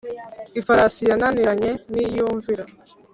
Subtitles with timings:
[0.59, 2.63] Ifarasi yananiranye, ntiyumvira,